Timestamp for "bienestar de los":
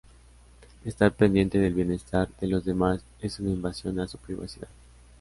1.75-2.65